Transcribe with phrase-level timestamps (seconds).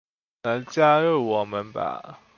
[0.41, 2.21] 來加入我們吧